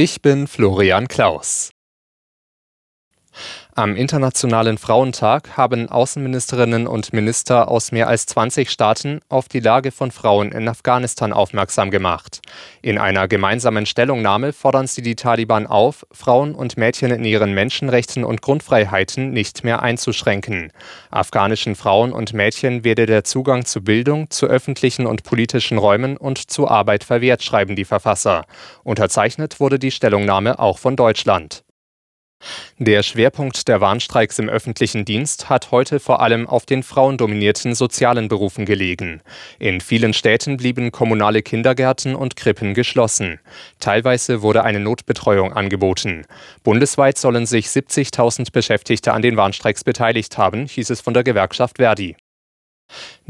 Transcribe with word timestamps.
Ich 0.00 0.22
bin 0.22 0.46
Florian 0.46 1.08
Klaus. 1.08 1.70
Am 3.78 3.94
Internationalen 3.94 4.76
Frauentag 4.76 5.56
haben 5.56 5.88
Außenministerinnen 5.88 6.88
und 6.88 7.12
Minister 7.12 7.68
aus 7.68 7.92
mehr 7.92 8.08
als 8.08 8.26
20 8.26 8.70
Staaten 8.70 9.20
auf 9.28 9.46
die 9.46 9.60
Lage 9.60 9.92
von 9.92 10.10
Frauen 10.10 10.50
in 10.50 10.68
Afghanistan 10.68 11.32
aufmerksam 11.32 11.92
gemacht. 11.92 12.40
In 12.82 12.98
einer 12.98 13.28
gemeinsamen 13.28 13.86
Stellungnahme 13.86 14.52
fordern 14.52 14.88
sie 14.88 15.02
die 15.02 15.14
Taliban 15.14 15.68
auf, 15.68 16.04
Frauen 16.10 16.56
und 16.56 16.76
Mädchen 16.76 17.12
in 17.12 17.22
ihren 17.22 17.54
Menschenrechten 17.54 18.24
und 18.24 18.42
Grundfreiheiten 18.42 19.30
nicht 19.30 19.62
mehr 19.62 19.80
einzuschränken. 19.80 20.72
Afghanischen 21.12 21.76
Frauen 21.76 22.10
und 22.10 22.32
Mädchen 22.32 22.82
werde 22.82 23.06
der 23.06 23.22
Zugang 23.22 23.64
zu 23.64 23.80
Bildung, 23.80 24.28
zu 24.28 24.46
öffentlichen 24.46 25.06
und 25.06 25.22
politischen 25.22 25.78
Räumen 25.78 26.16
und 26.16 26.50
zu 26.50 26.66
Arbeit 26.66 27.04
verwehrt, 27.04 27.44
schreiben 27.44 27.76
die 27.76 27.84
Verfasser. 27.84 28.44
Unterzeichnet 28.82 29.60
wurde 29.60 29.78
die 29.78 29.92
Stellungnahme 29.92 30.58
auch 30.58 30.78
von 30.78 30.96
Deutschland. 30.96 31.62
Der 32.80 33.02
Schwerpunkt 33.02 33.66
der 33.66 33.80
Warnstreiks 33.80 34.38
im 34.38 34.48
öffentlichen 34.48 35.04
Dienst 35.04 35.50
hat 35.50 35.72
heute 35.72 35.98
vor 35.98 36.20
allem 36.22 36.46
auf 36.46 36.64
den 36.64 36.84
frauendominierten 36.84 37.74
sozialen 37.74 38.28
Berufen 38.28 38.66
gelegen. 38.66 39.20
In 39.58 39.80
vielen 39.80 40.14
Städten 40.14 40.56
blieben 40.56 40.92
kommunale 40.92 41.42
Kindergärten 41.42 42.14
und 42.14 42.36
Krippen 42.36 42.74
geschlossen. 42.74 43.40
Teilweise 43.80 44.42
wurde 44.42 44.62
eine 44.62 44.78
Notbetreuung 44.78 45.52
angeboten. 45.52 46.24
Bundesweit 46.62 47.18
sollen 47.18 47.46
sich 47.46 47.66
70.000 47.66 48.52
Beschäftigte 48.52 49.12
an 49.12 49.22
den 49.22 49.36
Warnstreiks 49.36 49.82
beteiligt 49.82 50.38
haben, 50.38 50.66
hieß 50.66 50.90
es 50.90 51.00
von 51.00 51.14
der 51.14 51.24
Gewerkschaft 51.24 51.78
Verdi. 51.78 52.16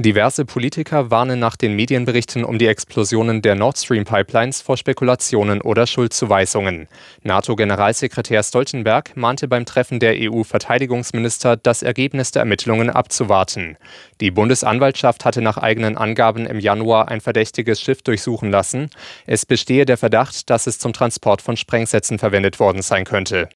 Diverse 0.01 0.45
Politiker 0.45 1.11
warnen 1.11 1.41
nach 1.41 1.57
den 1.57 1.75
Medienberichten 1.75 2.45
um 2.45 2.57
die 2.57 2.69
Explosionen 2.69 3.43
der 3.43 3.57
Nord 3.57 3.79
Stream 3.79 4.05
Pipelines 4.05 4.63
vor 4.63 4.77
Spekulationen 4.77 5.61
oder 5.61 5.89
Schuldzuweisungen. 5.89 6.87
NATO-Generalsekretär 7.25 8.45
Stoltenberg 8.45 9.17
mahnte 9.17 9.49
beim 9.49 9.67
Treffen 9.67 9.99
der 9.99 10.15
EU-Verteidigungsminister, 10.17 11.57
das 11.57 11.83
Ergebnis 11.83 12.31
der 12.31 12.43
Ermittlungen 12.43 12.91
abzuwarten. 12.91 13.77
Die 14.21 14.31
Bundesanwaltschaft 14.31 15.25
hatte 15.25 15.43
nach 15.43 15.59
eigenen 15.59 15.97
Angaben 15.97 16.47
im 16.47 16.61
Januar 16.61 17.09
ein 17.09 17.21
verdächtiges 17.21 17.81
Schiff 17.81 18.03
durchsuchen 18.03 18.53
lassen. 18.53 18.91
Es 19.27 19.47
bestehe 19.47 19.85
der 19.85 19.97
Verdacht, 19.97 20.49
dass 20.49 20.69
es 20.69 20.79
zum 20.79 20.93
Transport 20.93 21.43
von 21.43 21.57
Sprengsätzen 21.57 22.21
verwendet 22.21 22.61
worden 22.61 22.83
sein 22.83 23.05
könnte. 23.05 23.49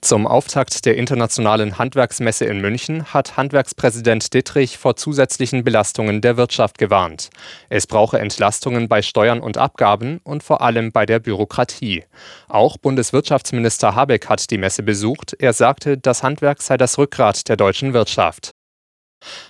Zum 0.00 0.26
Auftakt 0.26 0.84
der 0.84 0.96
Internationalen 0.96 1.78
Handwerksmesse 1.78 2.44
in 2.44 2.60
München 2.60 3.04
hat 3.14 3.36
Handwerkspräsident 3.36 4.34
Dittrich 4.34 4.76
vor 4.76 4.96
zusätzlichen 4.96 5.64
Belastungen 5.64 6.20
der 6.20 6.36
Wirtschaft 6.36 6.78
gewarnt. 6.78 7.30
Es 7.68 7.86
brauche 7.86 8.18
Entlastungen 8.18 8.88
bei 8.88 9.00
Steuern 9.00 9.40
und 9.40 9.58
Abgaben 9.58 10.20
und 10.24 10.42
vor 10.42 10.60
allem 10.60 10.92
bei 10.92 11.06
der 11.06 11.20
Bürokratie. 11.20 12.04
Auch 12.48 12.76
Bundeswirtschaftsminister 12.78 13.94
Habeck 13.94 14.28
hat 14.28 14.50
die 14.50 14.58
Messe 14.58 14.82
besucht. 14.82 15.36
Er 15.38 15.52
sagte, 15.52 15.96
das 15.96 16.22
Handwerk 16.22 16.62
sei 16.62 16.76
das 16.76 16.98
Rückgrat 16.98 17.48
der 17.48 17.56
deutschen 17.56 17.92
Wirtschaft. 17.92 18.51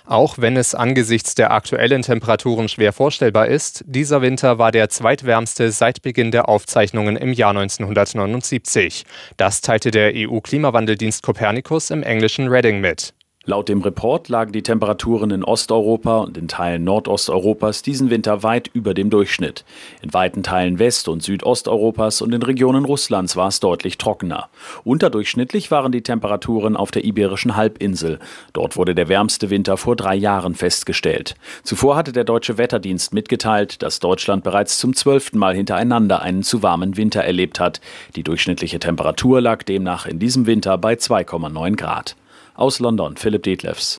Auch 0.05 0.37
wenn 0.37 0.57
es 0.57 0.75
angesichts 0.75 1.35
der 1.35 1.51
aktuellen 1.51 2.01
Temperaturen 2.01 2.69
schwer 2.69 2.93
vorstellbar 2.93 3.47
ist, 3.47 3.83
dieser 3.87 4.21
Winter 4.21 4.57
war 4.57 4.71
der 4.71 4.89
zweitwärmste 4.89 5.71
seit 5.71 6.01
Beginn 6.01 6.31
der 6.31 6.49
Aufzeichnungen 6.49 7.15
im 7.15 7.33
Jahr 7.33 7.51
1979. 7.51 9.05
Das 9.37 9.61
teilte 9.61 9.91
der 9.91 10.11
EU-Klimawandeldienst 10.15 11.23
Copernicus 11.23 11.89
im 11.89 12.03
englischen 12.03 12.47
Reading 12.47 12.81
mit. 12.81 13.13
Laut 13.45 13.67
dem 13.67 13.81
Report 13.81 14.29
lagen 14.29 14.53
die 14.53 14.63
Temperaturen 14.63 15.29
in 15.29 15.43
Osteuropa 15.43 16.19
und 16.19 16.37
in 16.37 16.47
Teilen 16.47 16.85
Nordosteuropas 16.85 17.81
diesen 17.81 18.09
Winter 18.09 18.41
weit 18.41 18.69
über 18.71 18.93
dem 18.93 19.09
Durchschnitt. 19.09 19.65
In 20.01 20.13
weiten 20.13 20.43
Teilen 20.43 20.79
West- 20.79 21.09
und 21.09 21.21
Südosteuropas 21.21 22.21
und 22.21 22.33
in 22.33 22.41
Regionen 22.41 22.85
Russlands 22.85 23.35
war 23.35 23.49
es 23.49 23.59
deutlich 23.59 23.97
trockener. 23.97 24.47
Unterdurchschnittlich 24.85 25.71
waren 25.71 25.91
die 25.91 26.03
Temperaturen 26.03 26.77
auf 26.77 26.91
der 26.91 27.03
Iberischen 27.03 27.57
Halbinsel. 27.57 28.19
Dort 28.53 28.77
wurde 28.77 28.95
der 28.95 29.09
wärmste 29.09 29.49
Winter 29.49 29.75
vor 29.75 29.97
drei 29.97 30.15
Jahren 30.15 30.55
festgestellt. 30.55 31.35
Zuvor 31.63 31.97
hatte 31.97 32.13
der 32.13 32.23
Deutsche 32.23 32.57
Wetterdienst 32.57 33.13
mitgeteilt, 33.13 33.81
dass 33.81 33.99
Deutschland 33.99 34.45
bereits 34.45 34.77
zum 34.77 34.95
zwölften 34.95 35.37
Mal 35.37 35.53
hintereinander 35.53 36.21
einen 36.21 36.43
zu 36.43 36.63
warmen 36.63 36.95
Winter 36.95 37.21
erlebt 37.25 37.59
hat. 37.59 37.81
Die 38.15 38.23
durchschnittliche 38.23 38.79
Temperatur 38.79 39.41
lag 39.41 39.63
demnach 39.63 40.05
in 40.05 40.17
diesem 40.17 40.45
Winter 40.45 40.77
bei 40.77 40.93
2,9 40.93 41.75
Grad. 41.75 42.15
Aus 42.55 42.79
London 42.79 43.17
Philipp 43.17 43.43
Detlefs. 43.43 43.97